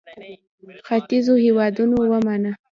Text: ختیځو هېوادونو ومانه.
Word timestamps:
ختیځو 0.87 1.33
هېوادونو 1.45 1.95
ومانه. 2.11 2.51